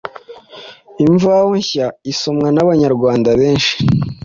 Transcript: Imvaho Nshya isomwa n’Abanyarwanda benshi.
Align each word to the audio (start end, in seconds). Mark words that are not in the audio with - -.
Imvaho 1.05 1.49
Nshya 1.61 1.87
isomwa 2.11 2.47
n’Abanyarwanda 2.51 3.29
benshi. 3.39 3.75